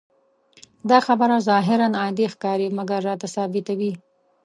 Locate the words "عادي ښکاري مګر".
2.01-2.99